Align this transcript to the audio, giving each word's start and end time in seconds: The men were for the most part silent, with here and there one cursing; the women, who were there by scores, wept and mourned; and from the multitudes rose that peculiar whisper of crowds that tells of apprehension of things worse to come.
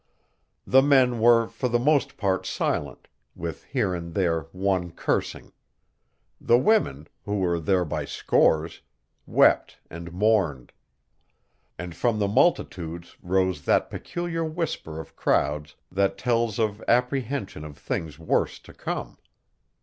The 0.65 0.81
men 0.81 1.19
were 1.19 1.47
for 1.47 1.69
the 1.69 1.77
most 1.77 2.17
part 2.17 2.47
silent, 2.47 3.07
with 3.35 3.65
here 3.65 3.93
and 3.93 4.15
there 4.15 4.47
one 4.51 4.89
cursing; 4.89 5.51
the 6.39 6.57
women, 6.57 7.07
who 7.25 7.37
were 7.39 7.59
there 7.59 7.85
by 7.85 8.05
scores, 8.05 8.81
wept 9.27 9.77
and 9.91 10.11
mourned; 10.11 10.71
and 11.77 11.95
from 11.95 12.17
the 12.17 12.27
multitudes 12.27 13.15
rose 13.21 13.61
that 13.65 13.91
peculiar 13.91 14.43
whisper 14.43 14.99
of 14.99 15.15
crowds 15.15 15.75
that 15.91 16.17
tells 16.17 16.57
of 16.57 16.81
apprehension 16.87 17.63
of 17.63 17.77
things 17.77 18.17
worse 18.17 18.57
to 18.57 18.73
come. 18.73 19.19